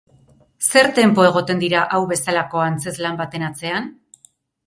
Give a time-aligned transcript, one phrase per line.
[0.67, 3.89] Zer tempo egoten dira hau bezalako antzezlan baten atzean?